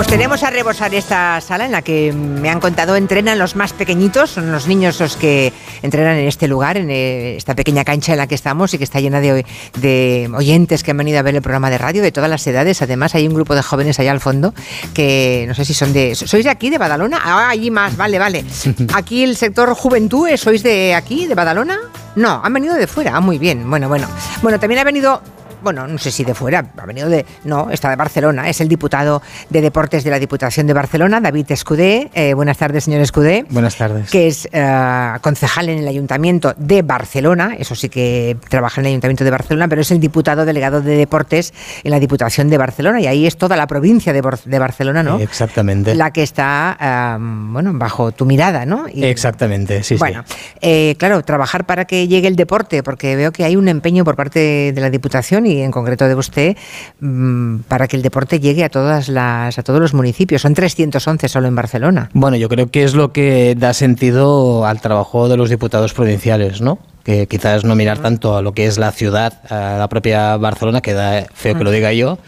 [0.00, 3.74] Pues tenemos a rebosar esta sala en la que me han contado entrenan los más
[3.74, 8.12] pequeñitos, son los niños los que entrenan en este lugar, en eh, esta pequeña cancha
[8.12, 9.44] en la que estamos y que está llena de,
[9.76, 12.80] de, oyentes que han venido a ver el programa de radio de todas las edades.
[12.80, 14.54] Además hay un grupo de jóvenes allá al fondo
[14.94, 16.14] que no sé si son de...
[16.14, 17.20] ¿Sois de aquí, de Badalona?
[17.22, 18.42] Ah, allí más, vale, vale.
[18.94, 21.78] Aquí el sector juventud, ¿sois de aquí, de Badalona?
[22.16, 24.08] No, han venido de fuera, ah, muy bien, bueno, bueno.
[24.40, 25.20] Bueno, también ha venido
[25.62, 28.68] bueno, no sé si de fuera, ha venido de, no, está de Barcelona, es el
[28.68, 32.10] diputado de Deportes de la Diputación de Barcelona, David Escudé.
[32.14, 33.44] Eh, buenas tardes, señor Escudé.
[33.50, 34.10] Buenas tardes.
[34.10, 38.90] Que es eh, concejal en el Ayuntamiento de Barcelona, eso sí que trabaja en el
[38.90, 41.52] Ayuntamiento de Barcelona, pero es el diputado delegado de Deportes
[41.84, 45.18] en la Diputación de Barcelona y ahí es toda la provincia de, de Barcelona, ¿no?
[45.18, 45.94] Exactamente.
[45.94, 48.86] La que está, eh, bueno, bajo tu mirada, ¿no?
[48.92, 50.24] Exactamente, sí, bueno,
[50.60, 50.96] sí.
[50.98, 54.72] claro, trabajar para que llegue el deporte, porque veo que hay un empeño por parte
[54.72, 56.56] de la Diputación y en concreto de usted
[57.00, 60.42] mm, para que el deporte llegue a todas las a todos los municipios.
[60.42, 62.10] Son 311 solo en Barcelona.
[62.12, 66.60] Bueno, yo creo que es lo que da sentido al trabajo de los diputados provinciales,
[66.60, 66.78] ¿no?
[67.04, 70.80] que quizás no mirar tanto a lo que es la ciudad, a la propia Barcelona,
[70.80, 72.18] que da feo que lo diga yo,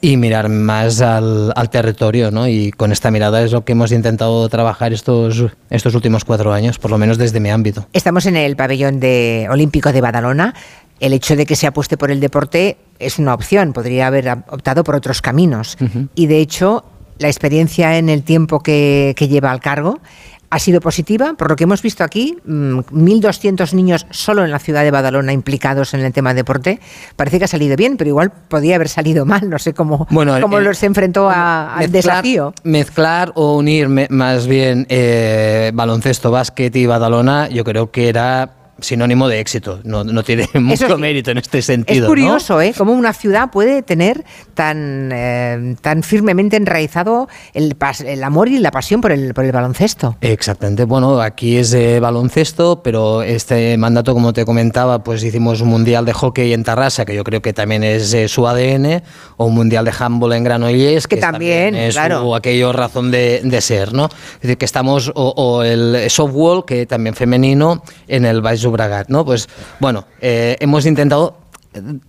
[0.00, 2.48] y mirar más al, al, territorio, ¿no?
[2.48, 6.78] Y con esta mirada es lo que hemos intentado trabajar estos, estos últimos cuatro años,
[6.78, 7.86] por lo menos desde mi ámbito.
[7.92, 10.54] Estamos en el pabellón de, olímpico de Badalona
[11.00, 14.84] el hecho de que se apueste por el deporte es una opción, podría haber optado
[14.84, 15.76] por otros caminos.
[15.80, 16.08] Uh -huh.
[16.14, 16.84] Y de hecho,
[17.18, 20.00] la experiencia en el tiempo que, que, lleva al cargo
[20.54, 24.60] ha sido positiva, por lo que hemos visto aquí, 1.200 mm, niños solo en la
[24.60, 26.78] ciudad de Badalona implicados en el tema deporte.
[27.16, 29.50] Parece que ha salido bien, pero igual podría haber salido mal.
[29.50, 32.54] No sé cómo, bueno, cómo eh, se enfrentó a, al desafío.
[32.62, 39.28] Mezclar o unir más bien eh, baloncesto, básquet y Badalona, yo creo que era sinónimo
[39.28, 39.80] de éxito.
[39.84, 42.04] No, no tiene mucho mérito en este sentido.
[42.04, 42.62] Es curioso, ¿no?
[42.62, 42.74] ¿eh?
[42.76, 48.70] Cómo una ciudad puede tener tan, eh, tan firmemente enraizado el, el, amor y la
[48.70, 50.16] pasión por el, por el baloncesto.
[50.20, 50.84] Exactamente.
[50.84, 56.04] Bueno, aquí es de baloncesto, pero este mandato, como te comentaba, pues hicimos un mundial
[56.04, 59.02] de hockey en Tarrasa, que yo creo que también es eh, su ADN,
[59.36, 62.22] o un mundial de handball en Granollers, que, que también, también, es claro.
[62.22, 64.06] su, aquello razón de, de, ser, ¿no?
[64.06, 68.63] Es decir, que estamos, o, o el softball, que también femenino, en el Baix
[69.08, 69.24] ¿no?
[69.24, 69.48] Pues
[69.80, 71.38] bueno, eh, hemos intentado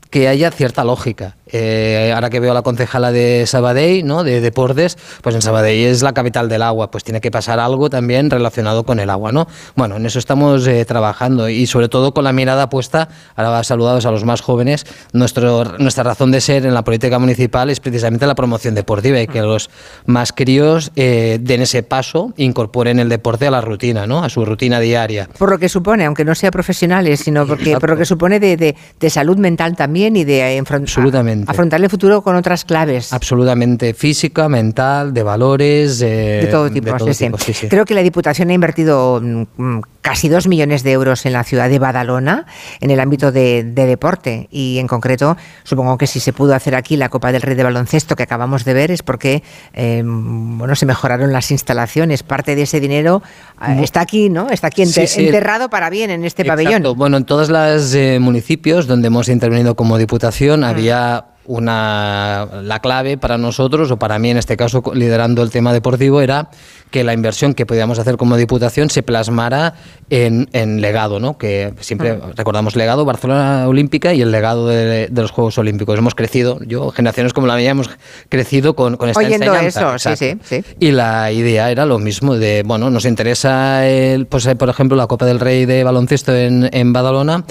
[0.09, 1.35] que haya cierta lógica.
[1.47, 4.23] Eh, ahora que veo a la concejala de Sabadell, ¿no?
[4.23, 7.89] de Deportes, pues en Sabadell es la capital del agua, pues tiene que pasar algo
[7.89, 9.31] también relacionado con el agua.
[9.31, 9.47] ¿no?
[9.75, 14.06] Bueno, en eso estamos eh, trabajando y sobre todo con la mirada puesta, ahora saludados
[14.06, 18.25] a los más jóvenes, nuestro, nuestra razón de ser en la política municipal es precisamente
[18.25, 19.69] la promoción deportiva y que los
[20.06, 24.23] más críos eh, den ese paso, incorporen el deporte a la rutina, ¿no?
[24.23, 25.29] a su rutina diaria.
[25.38, 28.57] Por lo que supone, aunque no sea profesionales, sino porque, por lo que supone de,
[28.57, 31.34] de, de salud mental también y de Absolutamente.
[31.47, 33.13] Afrontar el futuro con otras claves.
[33.13, 36.01] Absolutamente, física, mental, de valores.
[36.01, 36.91] Eh, de todo tipo.
[36.91, 37.68] De todo sí, tipo sí, sí.
[37.68, 41.69] Creo que la Diputación ha invertido mm, casi dos millones de euros en la ciudad
[41.69, 42.45] de Badalona
[42.79, 46.75] en el ámbito de, de, deporte y en concreto supongo que si se pudo hacer
[46.75, 49.41] aquí la Copa del Rey de baloncesto que acabamos de ver es porque
[49.74, 52.24] eh, bueno se mejoraron las instalaciones.
[52.24, 53.24] Parte de ese dinero
[53.68, 54.50] eh, está aquí, ¿no?
[54.50, 56.63] Está aquí enter enterrado para bien en este Exacto.
[56.63, 56.97] pabellón.
[56.97, 60.63] Bueno, en todos los eh, municipios donde hemos intervenido como Diputación mm.
[60.63, 65.73] había una la clave para nosotros o para mí en este caso liderando el tema
[65.73, 66.50] deportivo era
[66.91, 69.73] que la inversión que podíamos hacer como diputación se plasmara
[70.09, 71.38] en, en legado, ¿no?
[71.38, 72.35] Que siempre uh -huh.
[72.35, 75.97] recordamos legado Barcelona Olímpica y el legado de, de, los Juegos Olímpicos.
[75.97, 77.90] Hemos crecido, yo generaciones como la mía hemos
[78.29, 79.95] crecido con, con esta Oyendo enseñanza.
[79.95, 84.28] eso, sí, sí, sí, Y la idea era lo mismo de, bueno, nos interesa el,
[84.28, 87.44] pues, por ejemplo la Copa del Rey de baloncesto en, en Badalona,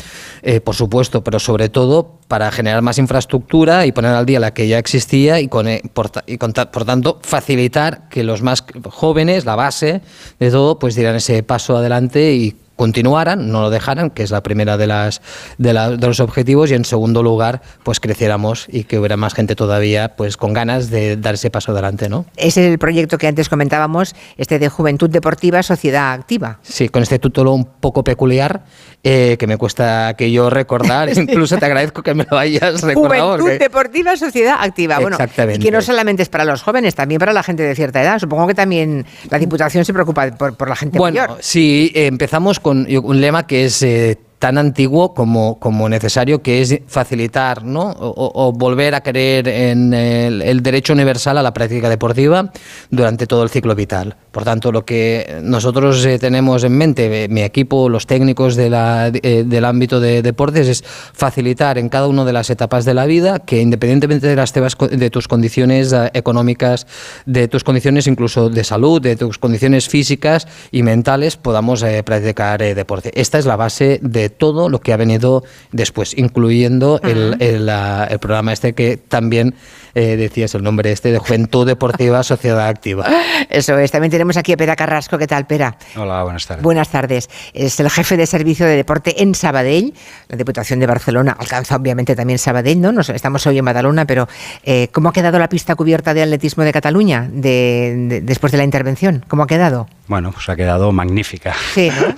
[0.42, 4.54] eh, por supuesto, pero sobre todo para generar más infraestructura y poner al día la
[4.54, 9.23] que ya existía y, con, por, y con, por tanto facilitar que los más jóvenes
[9.24, 10.00] la base
[10.38, 14.42] de todo, pues dieran ese paso adelante y continuaran, no lo dejaran, que es la
[14.42, 15.22] primera de las
[15.58, 19.34] de, la, de, los objetivos, y en segundo lugar, pues creciéramos y que hubiera más
[19.34, 22.26] gente todavía, pues con ganas de dar ese paso adelante, ¿no?
[22.36, 26.58] Es el proyecto que antes comentábamos, este de Juventud Deportiva, Sociedad Activa.
[26.62, 28.64] Sí, con este título un poco peculiar,
[29.02, 33.24] eh, que me cuesta que yo recordar, incluso te agradezco que me lo hayas recordado.
[33.24, 33.58] Juventud porque...
[33.58, 34.98] Deportiva, Sociedad Activa.
[34.98, 35.60] Bueno, Exactamente.
[35.60, 38.18] Y que no solamente es para los jóvenes, también para la gente de cierta edad.
[38.18, 41.38] Supongo que también la Diputación se preocupa por, por la gente bueno, mayor.
[41.40, 46.60] Sí, eh, empezamos con un lema que es eh, tan antiguo como, como necesario, que
[46.60, 47.94] es facilitar ¿no?
[47.98, 52.52] o, volver a creer en el, derecho universal a la práctica deportiva
[52.90, 54.16] durante todo el ciclo vital.
[54.32, 59.10] Por tanto, lo que nosotros eh, tenemos en mente, mi equipo, los técnicos de la,
[59.10, 63.38] del ámbito de deportes, es facilitar en cada una de las etapas de la vida
[63.38, 66.86] que independientemente de, las de tus condiciones económicas,
[67.24, 73.10] de tus condiciones incluso de salud, de tus condiciones físicas y mentales, podamos practicar deporte.
[73.14, 78.52] Esta es la base de todo lo que ha venido después, incluyendo el, el, programa
[78.52, 79.54] este que también
[79.94, 83.06] eh, decías el nombre este de Juventud Deportiva Sociedad Activa.
[83.50, 83.90] Eso es.
[83.90, 85.18] También tenemos aquí a Pera Carrasco.
[85.18, 85.76] ¿Qué tal, Pera?
[85.96, 86.62] Hola, buenas tardes.
[86.62, 87.30] Buenas tardes.
[87.52, 89.94] Es el jefe de servicio de deporte en Sabadell.
[90.28, 92.92] La Diputación de Barcelona alcanza obviamente también Sabadell, ¿no?
[92.92, 94.28] Nos, estamos hoy en Badalona, pero
[94.64, 98.64] eh, ¿cómo ha quedado la pista cubierta de atletismo de Cataluña de, después de la
[98.64, 99.24] intervención?
[99.28, 99.88] ¿Cómo ha quedado?
[100.08, 101.54] Bueno, pues ha quedado magnífica.
[101.72, 102.14] Sí, ¿no?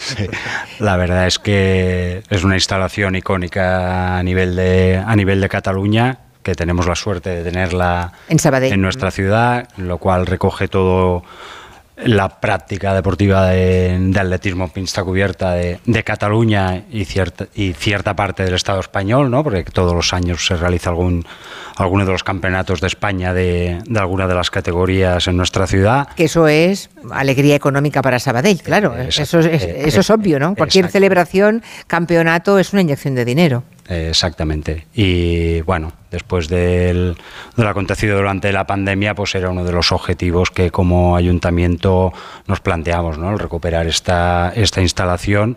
[0.84, 6.18] La verdad es que es una instalación icónica a nivel de, a nivel de Cataluña
[6.46, 11.24] que tenemos la suerte de tenerla en, nuestra ciudad, lo cual recoge todo
[11.96, 18.54] la práctica deportiva de, atletismo pista cubierta de, Cataluña y cierta, y cierta parte del
[18.54, 19.42] Estado español, ¿no?
[19.42, 21.26] porque todos los años se realiza algún
[21.74, 26.06] alguno de los campeonatos de España de, de alguna de las categorías en nuestra ciudad.
[26.14, 30.54] Que eso es alegría económica para Sabadell, claro, eso, es, eso es obvio, ¿no?
[30.54, 33.64] Cualquier celebración, campeonato es una inyección de dinero.
[33.88, 34.86] Exactamente.
[34.94, 37.16] Y bueno, después del,
[37.56, 42.12] acontecido durante la pandemia, pues era uno de los objetivos que como ayuntamiento
[42.46, 43.30] nos planteamos, ¿no?
[43.30, 45.56] El recuperar esta, esta instalación.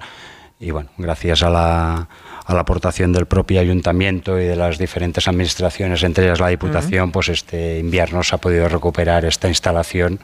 [0.59, 2.09] Y bueno, gracias a la,
[2.45, 7.11] a la aportación del propio ayuntamiento y de las diferentes administraciones, entre ellas la Diputación,
[7.11, 10.19] pues este invierno se ha podido recuperar esta instalación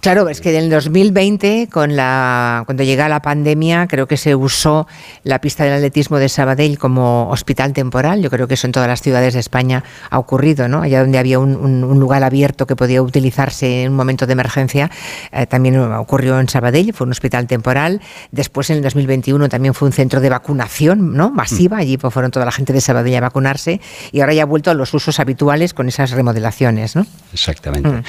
[0.00, 4.34] Claro, es que en el 2020, con la, cuando llega la pandemia, creo que se
[4.34, 4.86] usó
[5.24, 8.22] la pista del atletismo de Sabadell como hospital temporal.
[8.22, 10.82] Yo creo que eso en todas las ciudades de España ha ocurrido, ¿no?
[10.82, 14.90] Allá donde había un, lugar abierto que podía utilizarse en un momento de emergencia,
[15.32, 18.00] eh, también ocurrió en Sabadell, fue un hospital temporal.
[18.30, 21.30] Después, en el 2021, también fue un centro de vacunación, ¿no?
[21.30, 21.78] Masiva.
[21.78, 21.80] Mm.
[21.80, 23.80] Allí pues, fueron toda la gente de Sabadell a vacunarse
[24.12, 27.04] y ahora ya ha vuelto a los usos habituales con esas remodelaciones, ¿no?
[27.32, 27.88] Exactamente.
[27.88, 28.02] Mm.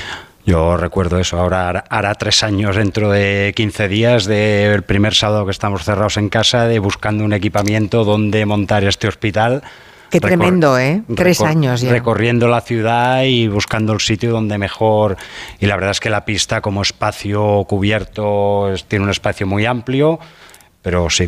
[0.50, 5.52] Yo recuerdo eso, ahora hará tres años dentro de 15 días del primer sábado que
[5.52, 9.62] estamos cerrados en casa, de buscando un equipamiento donde montar este hospital.
[10.10, 11.04] Qué tremendo, ¿eh?
[11.16, 11.92] Tres años ya.
[11.92, 15.18] Recorriendo la ciudad y buscando el sitio donde mejor.
[15.60, 20.20] Y la verdad es que la pista, como espacio cubierto, tiene un espacio muy amplio,
[20.82, 21.28] pero sí,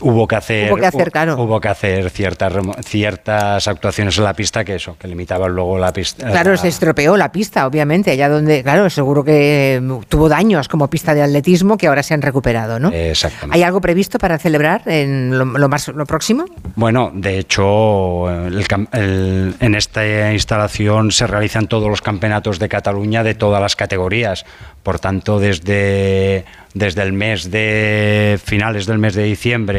[0.00, 1.42] hubo que hacer, hubo que hacer, claro.
[1.42, 2.52] hubo que hacer ciertas,
[2.84, 6.30] ciertas actuaciones en la pista que eso, que limitaban luego la pista.
[6.30, 11.14] Claro, se estropeó la pista, obviamente, allá donde, claro, seguro que tuvo daños como pista
[11.14, 12.90] de atletismo que ahora se han recuperado, ¿no?
[12.90, 13.56] Exactamente.
[13.56, 16.44] ¿Hay algo previsto para celebrar en lo, más lo próximo?
[16.76, 23.60] Bueno, de hecho, en esta instalación se realizan todos los campeonatos de Cataluña de todas
[23.60, 24.44] las categorías.
[24.82, 26.44] Por tanto, desde,
[26.74, 29.71] desde el mes de finales del mes de diciembre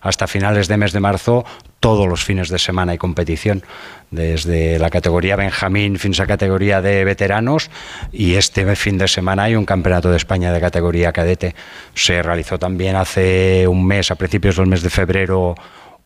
[0.00, 1.44] hasta finales de mes de marzo,
[1.80, 3.62] todos los fines de semana hay competición,
[4.10, 7.70] desde la categoría Benjamín fins a categoría de veteranos
[8.12, 11.54] y este fin de semana hay un campeonato de España de categoría cadete.
[11.94, 15.54] Se realizó también hace un mes, a principios del mes de febrero,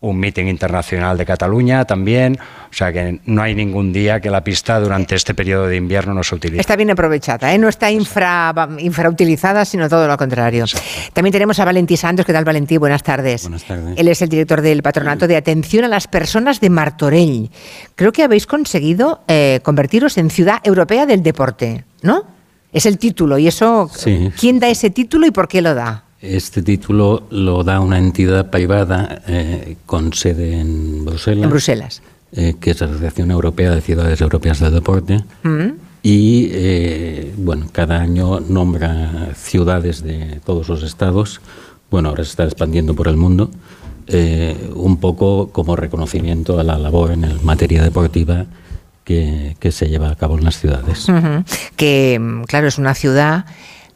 [0.03, 2.39] un meeting internacional de Cataluña también,
[2.71, 6.15] o sea que no hay ningún día que la pista durante este periodo de invierno
[6.15, 6.61] no se utilice.
[6.61, 7.59] Está bien aprovechada, ¿eh?
[7.59, 10.65] no está infra, infrautilizada, sino todo lo contrario.
[11.13, 12.79] También tenemos a Valentí Santos, ¿qué tal Valentí?
[12.79, 13.43] Buenas tardes.
[13.43, 13.99] Buenas tardes.
[13.99, 17.51] Él es el director del Patronato de Atención a las Personas de Martorell.
[17.95, 22.25] Creo que habéis conseguido eh, convertiros en Ciudad Europea del Deporte, ¿no?
[22.73, 23.91] Es el título y eso,
[24.39, 26.05] ¿quién da ese título y por qué lo da?
[26.23, 31.45] Este título lo da una entidad privada eh, con sede en Bruselas.
[31.45, 32.03] En Bruselas.
[32.33, 35.25] Eh, que es la Asociación Europea de Ciudades Europeas del Deporte.
[35.43, 35.71] Mm.
[36.03, 41.41] Y, eh, bueno, cada año nombra ciudades de todos los estados.
[41.91, 43.51] Bueno, ahora se está expandiendo por el mundo.
[44.75, 48.47] un poco como reconocimiento a la labor en materia deportiva
[49.05, 51.07] que, se lleva a cabo en las ciudades.
[51.77, 53.45] Que, claro, es una ciudad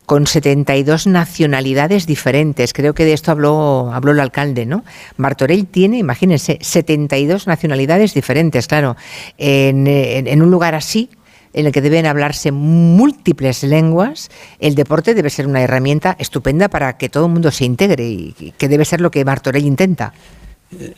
[0.07, 2.73] con 72 nacionalidades diferentes.
[2.73, 4.85] Creo que de esto habló, habló el alcalde, ¿no?
[5.17, 8.97] Martorell tiene, imagínense, 72 nacionalidades diferentes, claro.
[9.39, 11.11] En, un lugar así,
[11.53, 16.97] en el que deben hablarse múltiples lenguas, el deporte debe ser una herramienta estupenda para
[16.97, 20.13] que todo el mundo se integre y que debe ser lo que Martorell intenta.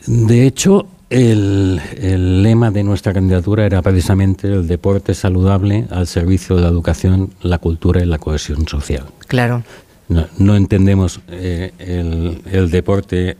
[0.05, 6.63] De hecho, el, lema de nuestra candidatura era precisamente el deporte saludable al servicio de
[6.63, 9.05] la educación, la cultura y la cohesión social.
[9.27, 9.63] Claro.
[10.09, 13.35] No, entendemos eh, el, el, deporte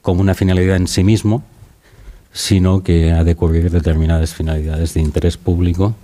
[0.00, 1.42] como una finalidad en sí mismo,
[2.32, 5.94] sino que ha de cubrir determinadas finalidades de interés público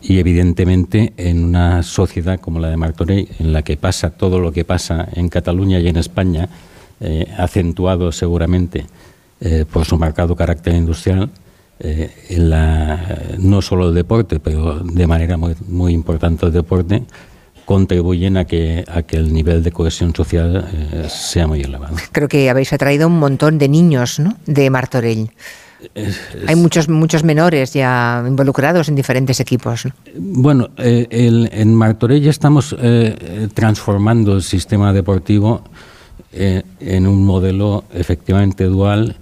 [0.00, 4.52] y evidentemente en una sociedad como la de Martorell, en la que pasa todo lo
[4.52, 6.48] que pasa en Cataluña y en España,
[7.00, 8.86] eh, acentuado seguramente
[9.40, 11.30] eh, por su marcado carácter industrial,
[11.80, 12.10] eh,
[13.38, 17.02] no solo el deporte, pero de manera muy, muy importante el deporte,
[17.64, 20.66] contribuyen a que, a que el nivel de cohesión social
[21.08, 21.96] sea muy elevado.
[22.12, 24.36] Creo que habéis atraído un montón de niños ¿no?
[24.46, 25.30] de Martorell.
[26.46, 29.88] Hay muchos muchos menores ya involucrados en diferentes equipos.
[30.16, 35.62] Bueno, eh, en Martorell estamos eh, transformando el sistema deportivo
[36.34, 39.16] eh, en un modelo efectivamente dual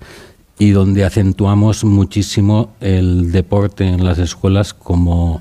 [0.58, 5.40] y donde acentuamos muchísimo el deporte en las escuelas como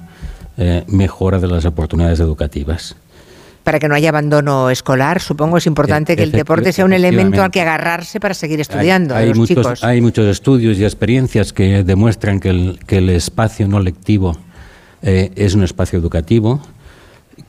[0.87, 2.95] mejora de las oportunidades educativas
[3.63, 7.43] para que no haya abandono escolar, supongo es importante que el deporte sea un elemento
[7.43, 9.15] al que agarrarse para seguir estudiando.
[9.15, 13.79] Hay, muchos, hay muchos estudios y experiencias que demuestran que el, que el espacio no
[13.79, 14.35] lectivo
[15.01, 16.61] eh, es un espacio educativo,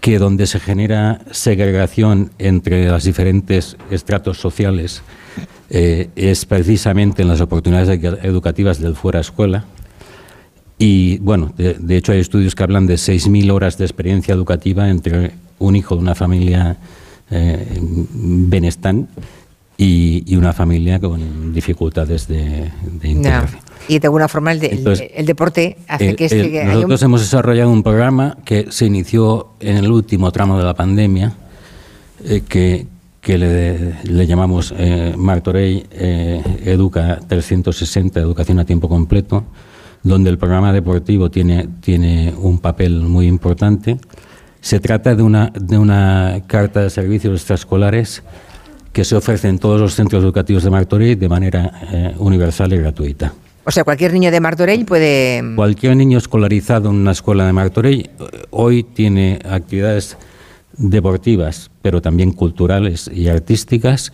[0.00, 5.02] que donde se genera segregación entre los diferentes estratos sociales
[5.70, 9.64] eh, es precisamente en las oportunidades educativas del fuera escuela.
[10.78, 15.32] Y bueno, de, hecho hay estudios que hablan de 6.000 horas de experiencia educativa entre
[15.58, 16.76] un hijo de una familia
[17.30, 19.08] eh, benestán
[19.82, 22.70] y, una familia con dificultades de,
[23.02, 23.60] integración.
[23.88, 26.26] Y de alguna forma el, deporte hace que...
[26.26, 30.74] Este, nosotros hemos desarrollado un programa que se inició en el último tramo de la
[30.74, 31.32] pandemia,
[32.24, 32.86] eh, que,
[33.38, 39.44] le, llamamos eh, Martorey eh, Educa 360, Educación a Tiempo Completo,
[40.02, 43.98] donde el programa deportivo tiene, tiene un papel muy importante
[44.60, 48.22] se trata de una, de una carta de servicios extraescolares
[48.92, 52.78] que se ofrece en todos los centros educativos de Martorell de manera eh, universal y
[52.78, 53.32] gratuita.
[53.64, 55.42] O sea, cualquier niño de Martorell puede...
[55.54, 60.16] Cualquier niño escolarizado en una escuela de Martorell eh, hoy tiene actividades
[60.76, 64.12] deportivas, pero también culturales y artísticas,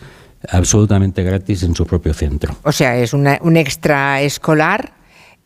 [0.48, 2.56] absolutamente gratis en su propio centro.
[2.62, 4.92] O sea, es una, un extraescolar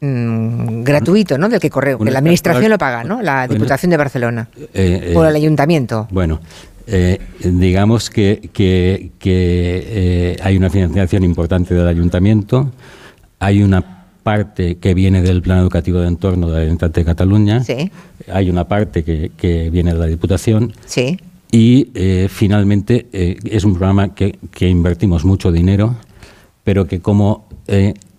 [0.05, 1.49] Mm, gratuito, ¿no?
[1.49, 3.23] Del que corre, que la administración lo paga, ¿no?
[3.23, 6.09] La Diputación de Barcelona eh, o el Ayuntamiento.
[6.11, 6.41] Bueno,
[6.87, 12.71] eh, digamos que, que, eh, hay una financiación importante del Ayuntamiento,
[13.39, 17.65] hay una parte que viene del Plan Educativo de Entorno de la Generalitat de Cataluña,
[17.65, 17.91] sí.
[18.33, 20.73] hay una parte que, que, viene de la Diputación.
[20.87, 21.19] Sí.
[21.51, 21.89] Y
[22.31, 25.97] finalmente es un programa que, que, invertimos mucho dinero,
[26.65, 27.47] pero que como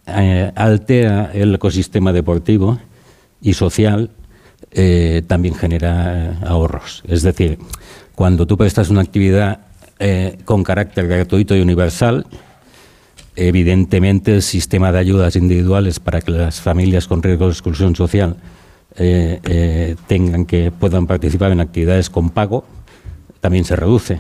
[0.06, 2.78] eh, altera el ecosistema deportivo
[3.42, 4.10] y social,
[4.72, 7.04] eh, también genera eh, ahorros.
[7.08, 7.58] Es decir,
[8.16, 9.60] cuando tú prestas una actividad
[10.46, 12.26] con carácter gratuito y universal,
[13.36, 18.38] evidentemente el sistema de ayudas individuales para que las familias con riesgo de exclusión social
[20.08, 22.66] tengan que puedan participar en actividades con pago,
[23.40, 24.20] también se reduce.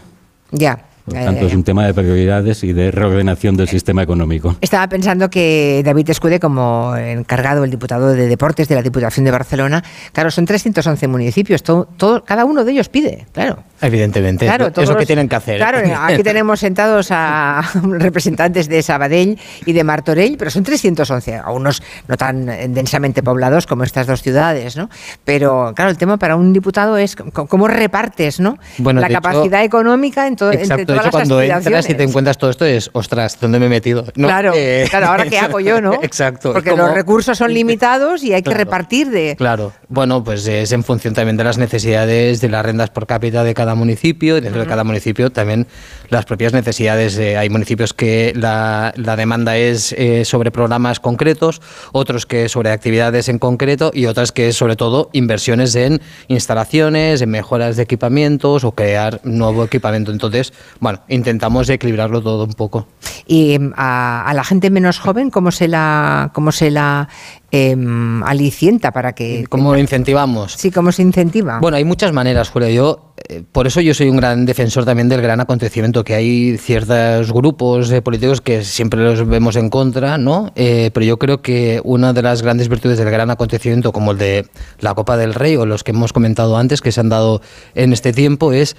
[0.52, 0.86] Ya.
[1.05, 4.55] Por tanto, es un tema de prioridades y de reordenación del sistema económico.
[4.62, 9.31] Estaba pensando que David Escude, como encargado, el diputado de Deportes de la Diputación de
[9.31, 9.83] Barcelona,
[10.13, 13.63] claro, son 311 municipios, todo, cada uno de ellos pide, claro.
[13.81, 15.57] Evidentemente, claro, es lo que tienen que hacer.
[15.57, 21.51] Claro, aquí tenemos sentados a representantes de Sabadell y de Martorell, pero son 311, a
[21.51, 24.89] unos no tan densamente poblados como estas dos ciudades, ¿no?
[25.25, 28.57] Pero claro, el tema para un diputado es cómo repartes, ¿no?
[28.79, 32.66] la capacidad económica en todo, entre de hecho, cuando entras y te encuentras todo esto
[32.66, 34.06] es, ostras, ¿dónde me he metido?
[34.14, 35.94] Claro, eh, claro, ahora qué hago yo, ¿no?
[36.02, 36.54] Exacto.
[36.54, 39.36] Porque los recursos son limitados y hay que repartir de...
[39.38, 43.44] Claro, bueno, pues es en función también de las necesidades de las rentas por cápita
[43.44, 45.68] de cada municipio y dentro de cada municipio también
[46.10, 47.20] las propias necesidades.
[47.20, 53.38] hay municipios que la, demanda es eh, sobre programas concretos, otros que sobre actividades en
[53.38, 58.72] concreto y otras que es sobre todo inversiones en instalaciones, en mejoras de equipamientos o
[58.72, 60.12] crear nuevo equipamiento.
[60.12, 62.88] Entonces, bueno, intentamos equilibrarlo todo un poco.
[63.28, 67.10] Y em, a, la gente menos joven, ¿cómo se la, cómo se la
[67.53, 69.45] em, alicienta para que...
[69.48, 70.53] ¿Cómo incentivamos?
[70.53, 71.60] Sí, ¿cómo se incentiva?
[71.60, 72.69] Bueno, hay muchas maneras, Julio.
[72.69, 76.58] Yo, eh, por eso yo soy un gran defensor también del gran acontecimiento, que hay
[76.58, 80.51] ciertos grupos eh, políticos que siempre los vemos en contra, ¿no?
[80.55, 84.17] Eh, pero yo creo que una de las grandes virtudes del gran acontecimiento, como el
[84.17, 84.48] de
[84.79, 87.41] la Copa del Rey o los que hemos comentado antes, que se han dado
[87.75, 88.75] en este tiempo, es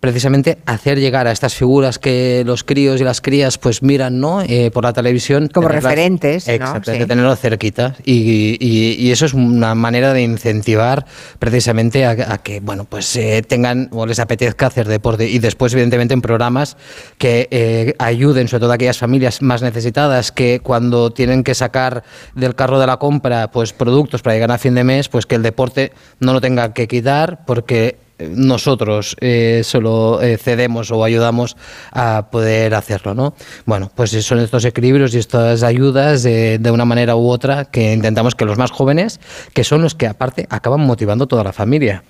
[0.00, 4.42] precisamente hacer llegar a estas figuras que los críos y las crías pues miran no
[4.42, 5.48] eh, por la televisión.
[5.52, 7.96] Como referentes exacto de tenerlo cerquita.
[8.04, 11.06] Y, y, eso es una manera de incentivar
[11.38, 15.28] precisamente a, que bueno pues eh, tengan tengan o les apetezca hacer deporte.
[15.28, 16.76] Y después, evidentemente, en programas
[17.18, 22.02] que eh, ayuden, sobre todo a aquellas familias más necesitadas que cuando tienen que sacar
[22.34, 25.36] del carro de la compra pues productos para llegar a fin de mes, pues que
[25.36, 31.56] el deporte no lo tenga que quitar porque nosotros eh, solo eh, cedemos o ayudamos
[31.92, 33.34] a poder hacerlo, ¿no?
[33.64, 38.34] Bueno, pues son estos equilibrios y estas ayudas de una manera u otra que intentamos
[38.34, 39.20] que los más jóvenes,
[39.54, 42.02] que son los que aparte acaban motivando toda la familia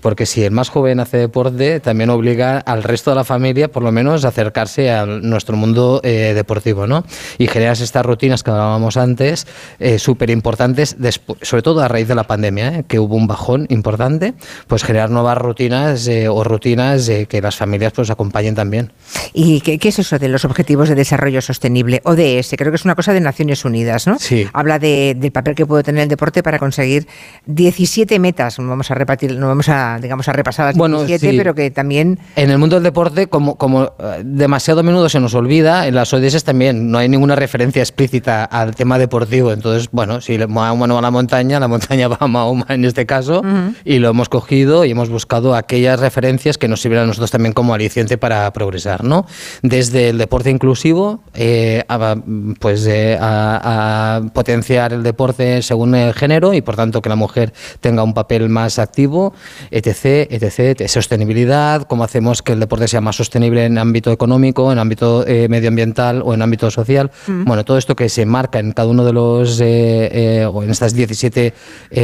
[0.00, 3.82] porque si el más joven hace deporte, también obliga al resto de la familia, por
[3.82, 7.04] lo menos, a acercarse a nuestro mundo eh, deportivo, ¿no?
[7.38, 9.46] Y generas estas rutinas que hablábamos antes,
[9.78, 10.96] eh, súper importantes,
[11.42, 12.84] sobre todo a raíz de la pandemia, ¿eh?
[12.86, 14.34] que hubo un bajón importante,
[14.66, 18.92] pues generar nuevas rutinas o rutinas que las familias pues acompañen también.
[19.32, 22.54] ¿Y qué, es eso de los Objetivos de Desarrollo Sostenible, ODS?
[22.56, 24.18] Creo que es una cosa de Naciones Unidas, ¿no?
[24.18, 24.46] Sí.
[24.52, 27.06] Habla del papel que puede tener el deporte para conseguir
[27.46, 31.54] 17 metas, vamos a repartir, no vamos a digamos, a repasar las bueno, 17, pero
[31.54, 32.18] que también...
[32.36, 35.94] En el mundo del deporte, como, como eh, demasiado a menudo se nos olvida, en
[35.94, 39.52] las ODS también no hay ninguna referencia explícita al tema deportivo.
[39.52, 42.84] Entonces, bueno, si Mahoma no va a la montaña, la montaña va a Mahoma en
[42.84, 43.42] este caso,
[43.84, 47.52] y lo hemos cogido y hemos buscado aquellas referencias que nos sirven a nosotros también
[47.52, 49.26] como aliciente para progresar, ¿no?
[49.62, 52.16] Desde el deporte inclusivo, eh, a,
[52.58, 57.52] pues eh, a, potenciar el deporte según el género y por tanto que la mujer
[57.80, 59.34] tenga un papel más activo,
[59.82, 64.78] etc, etc, sostenibilidad, cómo hacemos que el deporte sea más sostenible en ámbito económico, en
[64.78, 67.10] ámbito eh, medioambiental o en ámbito social.
[67.26, 67.44] Mm.
[67.44, 70.70] Bueno, todo esto que se marca en cada uno de los, eh, eh, o en
[70.70, 71.52] estas 17,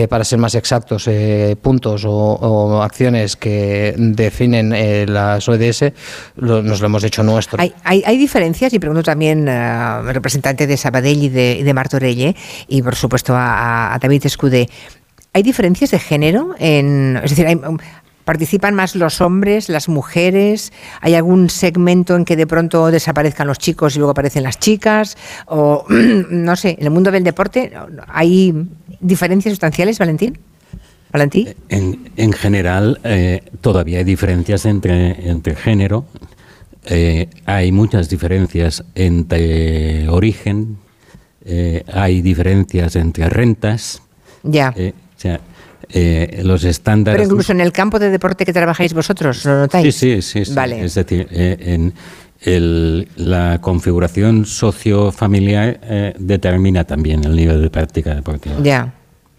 [0.09, 1.09] para ser más exactos,
[1.61, 4.71] puntos o, acciones que definen
[5.13, 5.93] las ODS,
[6.37, 7.61] nos lo hemos hecho nuestro.
[7.61, 12.35] Hay, hay, diferencias, y pregunto también al representante de Sabadell y de, de Martorelle,
[12.69, 14.69] y por supuesto a, a David Escudé,
[15.37, 16.55] ¿Hay diferencias de género?
[16.59, 17.61] En, es decir,
[18.25, 20.73] ¿participan más los hombres, las mujeres?
[21.03, 25.19] ¿Hay algún segmento en que de pronto desaparezcan los chicos y luego aparecen las chicas?
[25.47, 27.71] O, no sé, en el mundo del deporte,
[28.09, 28.55] ¿hay
[28.99, 30.39] diferencias sustanciales, Valentín?
[31.13, 31.55] ¿Valentín?
[31.69, 36.07] En, general, eh, todavía hay diferencias entre, entre género.
[36.87, 40.79] Eh, hay muchas diferencias entre origen,
[41.45, 44.01] eh, hay diferencias entre rentas.
[44.43, 44.73] Ya.
[45.17, 45.41] O sea,
[45.91, 47.21] eh, los estándares.
[47.21, 49.95] Pero incluso en el campo de deporte que trabajáis vosotros, ¿lo notáis?
[49.95, 50.55] Sí, sí, sí.
[50.55, 50.85] Vale.
[50.85, 51.95] Es decir, eh, en
[52.43, 58.57] el, la configuración sociofamiliar eh, determina también el nivel de práctica deportiva.
[58.63, 58.93] Ya.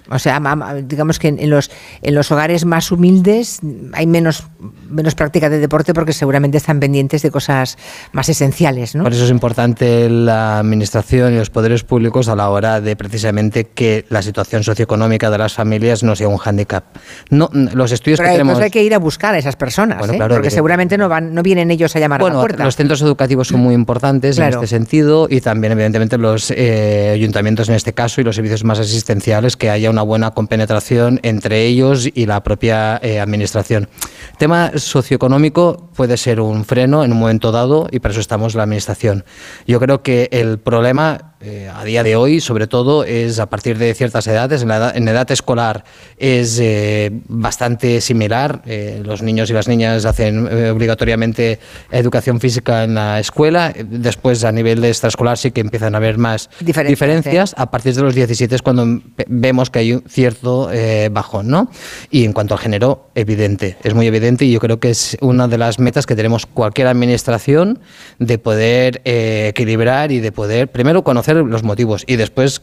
[0.10, 0.42] O sea,
[0.84, 3.60] digamos que en los, en los hogares más humildes
[3.94, 4.48] hay menos,
[4.90, 7.78] menos práctica de deporte porque seguramente están pendientes de cosas
[8.12, 8.96] más esenciales.
[8.96, 9.04] ¿no?
[9.04, 13.66] Por eso es importante la administración y los poderes públicos a la hora de precisamente
[13.66, 16.86] que la situación socioeconómica de las familias no sea un hándicap.
[17.30, 18.60] No, los estudios Pero que tenemos...
[18.60, 20.18] hay que ir a buscar a esas personas, ¿eh?
[20.30, 22.64] porque seguramente no, van, no vienen ellos a llamar a la puerta.
[22.64, 27.70] Los centros educativos son muy importantes en este sentido y también, evidentemente, los eh, ayuntamientos
[27.70, 32.10] en este caso y los servicios más asistenciales que haya una buena compenetración entre ellos
[32.14, 33.90] y la propia eh, administración.
[34.38, 38.64] Tema socioeconómico puede ser un freno en un momento dado y para eso estamos la
[38.64, 39.26] administración.
[39.66, 43.78] Yo creo que el problema eh, a día de hoy, sobre todo, es a partir
[43.78, 44.64] de ciertas edades.
[44.64, 45.84] En la edad, en edad escolar
[46.18, 48.64] es eh, bastante similar.
[48.66, 51.60] Eh, los niños y las niñas hacen obligatoriamente
[51.92, 53.72] educación física en la escuela.
[53.78, 57.54] Después, a nivel de extraescolar, sí que empiezan a haber más diferencias.
[57.58, 60.70] A partir de los 17 es cuando vemos que hay un cierto
[61.12, 61.48] bajón.
[61.50, 61.70] ¿no?
[62.10, 63.78] Y en cuanto al género, evidente.
[63.84, 66.88] Es muy evidente y yo creo que es una de las metas que tenemos cualquier
[66.88, 67.80] administración
[68.18, 72.62] de poder equilibrar y de poder, primero, conocer los motivos y después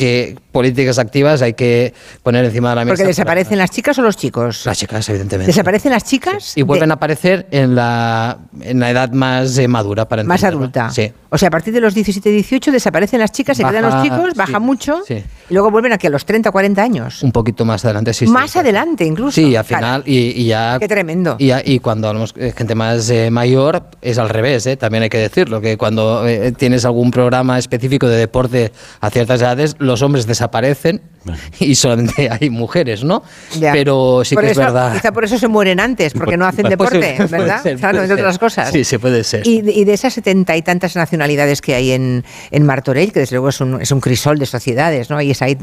[0.00, 1.92] qué políticas activas hay que
[2.22, 2.94] poner encima de la mesa.
[2.94, 4.64] Porque desaparecen las chicas o los chicos.
[4.64, 5.52] Las chicas, evidentemente.
[5.52, 6.56] ¿Desaparecen las chicas?
[6.56, 10.88] Y vuelven a aparecer en la, en la edad más eh, madura para Más adulta.
[10.90, 11.12] Sí.
[11.28, 14.34] O sea, a partir de los 17, 18 desaparecen las chicas, se quedan los chicos,
[14.34, 15.02] baja mucho
[15.50, 17.22] y luego vuelven aquí a los 30, 40 años.
[17.22, 18.26] Un poquito más adelante, sí.
[18.26, 19.32] Más adelante incluso.
[19.32, 20.78] Sí, al final y, ya...
[20.78, 21.36] Qué tremendo.
[21.38, 24.76] Y, y cuando hablamos de gente más eh, mayor es al revés, ¿eh?
[24.76, 29.40] también hay que decirlo, que cuando eh, tienes algún programa específico de deporte a ciertas
[29.40, 31.02] edades, los hombres desaparecen
[31.60, 33.22] y solamente hay mujeres, ¿no?
[33.60, 34.94] Pero sí que es verdad.
[34.94, 37.62] Quizá por eso se mueren antes, porque no hacen deporte, ¿verdad?
[37.78, 38.70] claro, entre otras cosas.
[38.70, 39.46] Sí, se puede ser.
[39.46, 43.36] Y, y de esas setenta y tantas nacionalidades que hay en, en Martorell, que desde
[43.36, 45.20] luego es un, es un crisol de sociedades, ¿no?
[45.20, 45.56] Y es ahí,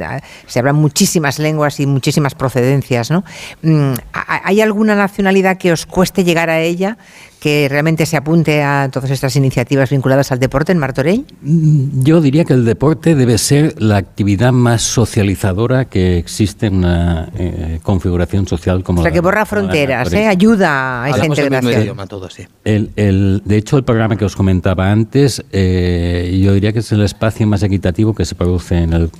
[0.46, 3.24] se hablan muchísimas lenguas y muchísimas procedencias, ¿no?
[3.62, 6.98] Mm, ¿Hay alguna nacionalidad que os cueste llegar a ella,
[7.39, 11.23] que realmente se apunte a todas estas iniciativas vinculadas al deporte en Martorell?
[11.41, 16.78] Mm, yo diría que el deporte debe ser la actividad más socializadora que existe en
[16.78, 20.12] una eh, configuración social como O sea, la que borra la fronteras.
[20.13, 20.26] ¿eh?
[20.28, 21.82] ayuda a esa Hablamos el integración.
[21.84, 22.47] idioma sí.
[22.63, 26.91] El, el- de hecho, el programa que os comentaba antes, eh, yo diría que es
[26.91, 29.12] el espacio más equitativo que se produce en el...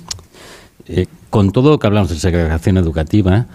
[0.88, 3.46] eh, con todo lo que hablamos de segregación educativa,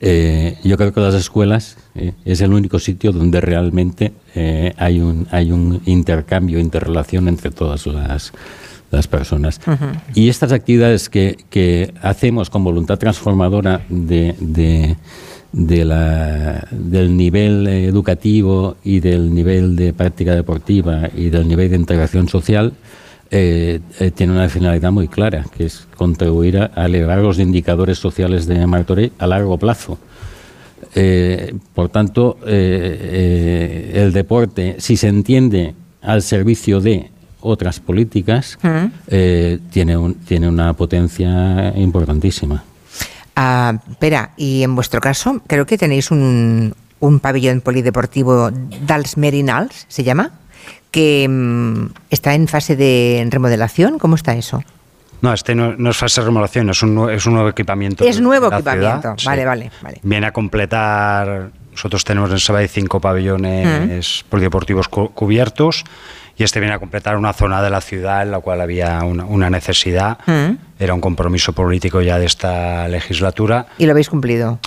[0.00, 5.00] eh, yo creo que las escuelas eh, es el único sitio donde realmente eh, hay,
[5.00, 8.32] un, hay un intercambio, interrelación entre todas las,
[8.90, 9.60] las personas.
[10.14, 14.96] Y estas actividades que, que hacemos con voluntad transformadora de, de-
[15.52, 21.76] de la- del nivel educativo y del nivel de práctica deportiva y del nivel de
[21.76, 22.72] integración social,
[23.30, 27.98] eh, eh, tiene una finalidad muy clara, que es contribuir a, a elevar los indicadores
[27.98, 29.98] sociales de Martorell a largo plazo.
[30.94, 37.10] Eh, por tanto, eh, el deporte, si se entiende al servicio de
[37.42, 38.58] otras políticas,
[39.06, 42.64] eh, tiene, un- tiene una potencia importantísima.
[43.36, 43.78] Ah,
[44.36, 48.50] y en vuestro caso, creo que tenéis un, un pabellón polideportivo
[48.86, 50.32] Dals Merinals, ¿se llama?
[50.90, 53.98] Que mm, está en fase de remodelación.
[53.98, 54.62] ¿Cómo está eso?
[55.22, 58.04] No, este no, no es fase de remodelación, es un, es un nuevo equipamiento.
[58.04, 59.14] Es nuevo equipamiento.
[59.16, 60.00] ciudad, Vale, vale, vale.
[60.02, 61.50] Viene a completar.
[61.72, 65.84] Nosotros tenemos en Sabadell cinco pabellones polideportivos cu- cubiertos
[66.36, 69.24] y este viene a completar una zona de la ciudad en la cual había una,
[69.24, 70.18] una necesidad.
[70.26, 70.56] Mm.
[70.78, 73.66] Era un compromiso político ya de esta legislatura.
[73.78, 74.58] Y lo habéis cumplido.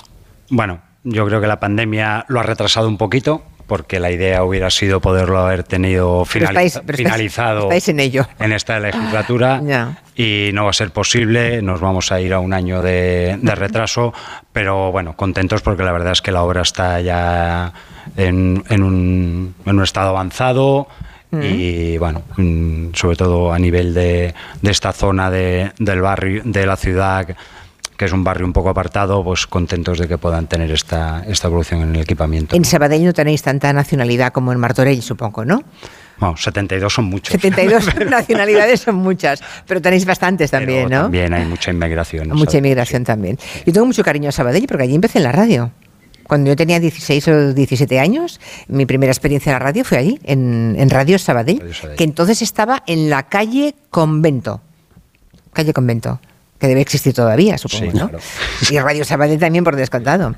[0.50, 4.70] Bueno, yo creo que la pandemia lo ha retrasado un poquito porque la idea hubiera
[4.70, 8.26] sido poderlo haber tenido Pero estáis- pero estáis- finalizado estáis en ello.
[8.38, 9.98] en esta legislatura Ya.
[10.16, 13.54] y no va a ser posible, nos vamos a ir a un año de, de
[13.54, 14.12] retraso,
[14.52, 17.72] pero bueno, contentos porque la verdad es que la obra está ya
[18.16, 20.86] en, en un, en un estado avanzado
[21.42, 26.64] y bueno, mm, sobre todo a nivel de, de esta zona de, del barrio, de
[26.64, 27.26] la ciudad
[27.96, 31.48] que es un barrio un poco apartado, pues contentos de que puedan tener esta, esta
[31.48, 32.56] evolución en el equipamiento.
[32.56, 35.62] En Sabadell no tenéis tanta nacionalidad como en Martorell, supongo, ¿no?
[36.18, 37.32] Bueno, 72 son muchos.
[37.32, 41.02] 72 nacionalidades son muchas, pero tenéis bastantes pero también, ¿no?
[41.02, 42.28] También hay mucha inmigración.
[42.30, 43.38] Mucha inmigración también.
[43.66, 45.70] Yo tengo mucho cariño a Sabadell porque allí empecé en la radio.
[46.24, 50.20] Cuando yo tenía 16 o 17 años, mi primera experiencia en la radio fue allí,
[50.24, 51.98] en, en Radio Sabadell, Radio Sabadell.
[51.98, 54.62] que entonces estaba en la calle Convento.
[55.52, 56.18] Calle Convento.
[56.64, 58.08] Que debe existir todavía, supongo, Sí, ¿no?
[58.08, 58.24] claro.
[58.70, 60.34] Y Radio Sabadell también, por descontado.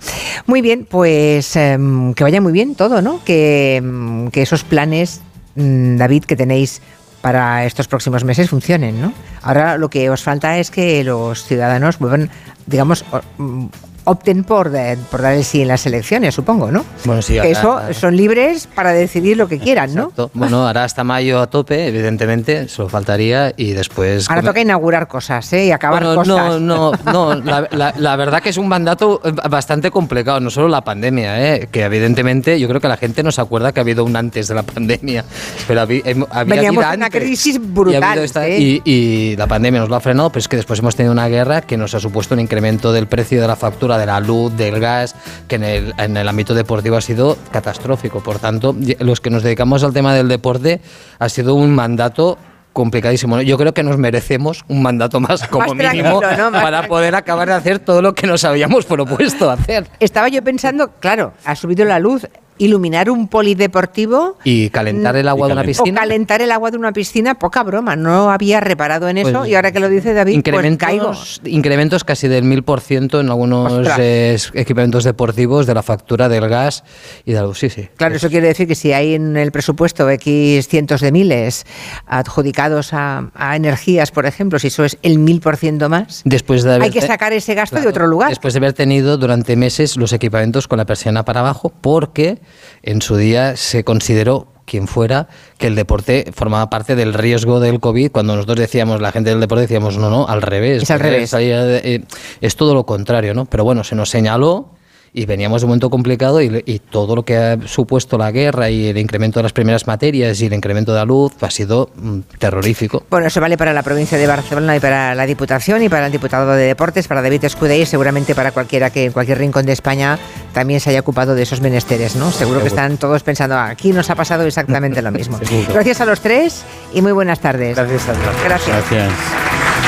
[0.47, 3.23] Muy bien, pues em, que vaya muy bien todo, ¿no?
[3.25, 5.21] Que, em, que esos planes,
[5.55, 6.83] mm, David, que tenéis
[7.21, 9.12] para estos próximos meses funcionen, ¿no?
[9.41, 12.29] Ahora lo que os falta es que los ciudadanos vuelvan,
[12.67, 13.05] digamos,
[13.39, 13.67] mm,
[14.09, 16.85] opten por, de- por dar el sí en las elecciones, supongo, ¿no?
[17.05, 20.12] Bueno, sí, que ahora- eso son libres para decidir lo que quieran, ¿no?
[20.33, 24.29] Bueno, ahora hasta mayo a tope, evidentemente, solo faltaría y después...
[24.31, 25.66] Ahora come- toca inaugurar cosas, ¿eh?
[25.66, 26.61] Y acabar Bueno, cosas.
[26.61, 27.35] no, no, no.
[27.35, 31.55] La, la- la verdad que es un mandato eh, bastante complicado, no solo la pandemia,
[31.57, 31.69] ¿eh?
[31.71, 34.49] que evidentemente yo creo que la gente no se acuerda que ha habido un antes
[34.49, 35.25] de la pandemia,
[35.66, 36.03] pero había
[36.47, 37.23] Veníamos de una antes.
[37.23, 38.59] crisis Y brutal, esta- ¿eh?
[38.61, 41.27] y, y la pandemia nos lo ha frenado, pero es que después hemos tenido una
[41.29, 44.57] guerra que nos ha supuesto un incremento del precio de la factura de la luz,
[44.57, 45.15] del gas,
[45.49, 48.21] que en el, en el ámbito deportivo ha sido catastrófico.
[48.21, 50.81] Por tanto, los que nos dedicamos al tema del deporte
[51.19, 52.39] ha sido un mandato
[52.77, 53.41] complicadísimo.
[53.41, 56.51] Yo creo que nos merecemos un mandato más como Más mínimo tranquilo, ¿no?
[56.51, 59.87] Más para poder acabar de hacer todo lo que nos habíamos propuesto hacer.
[59.99, 65.49] Estaba yo pensando, claro, ha subido la luz, iluminar un polideportivo Y calentar el agua
[65.49, 65.81] de una calentar.
[65.81, 66.01] o piscina.
[66.01, 67.97] calentar el agua de una piscina, poca broma.
[67.97, 71.11] No había reparado en eso Pues, y ahora que lo dice David, pues caigo.
[71.12, 76.85] incrementos, incrementos casi del 1000% en algunos eh, equipamientos deportivos de la factura del gas
[77.25, 77.59] y de la luz.
[77.59, 77.88] Sí, sí.
[77.97, 81.64] Claro, eso quiere decir que si hay en el presupuesto X cientos de miles
[82.07, 86.62] adjudicados a, a energías, por ejemplo, si eso es el mil por ciento más, Después
[86.62, 88.29] de haber hay que sacar ese gasto de otro lugar.
[88.31, 92.38] Después de haber tenido durante meses los equipamientos con la persiana para abajo, porque
[92.83, 95.29] en su día se consideró quien fuera
[95.59, 98.11] que el deporte formaba parte del riesgo del COVID.
[98.11, 100.83] Cuando nosotros decíamos, la gente del deporte decíamos, no, no, al revés.
[100.83, 101.33] Es al revés.
[101.35, 102.05] eh,
[102.41, 103.47] es todo lo contrario, ¿no?
[103.47, 104.76] Pero bueno, se nos señaló
[105.12, 108.71] y veníamos de un momento complicado y, y todo lo que ha supuesto la guerra
[108.71, 111.90] y el incremento de las primeras materias y el incremento de la luz ha sido
[111.97, 113.05] mm, terrorífico.
[113.11, 116.12] Bueno, eso vale para la provincia de Barcelona y para la Diputación y para el
[116.12, 119.73] diputado de Deportes, para David Escudé y seguramente para cualquiera que en cualquier rincón de
[119.73, 120.19] España
[120.53, 122.31] también se haya ocupado de esos menesteres, ¿no?
[122.31, 125.38] Seguro que están todos pensando, aquí nos ha pasado exactamente lo mismo.
[125.69, 126.64] Gracias a los tres
[126.95, 127.77] y muy buenas tardes.
[127.77, 128.35] Gracias a Dios.
[128.45, 128.77] Gracias.
[128.90, 129.12] Gracias.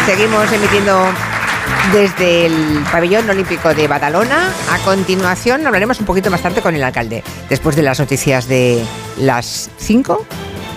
[0.06, 1.06] Seguimos emitiendo
[1.92, 4.52] desde el pabellón olímpico de Badalona.
[4.70, 8.84] A continuación hablaremos un poquito más tarde con el alcalde, después de las noticias de
[9.18, 10.26] las 5,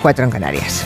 [0.01, 0.85] 4 en Canarias.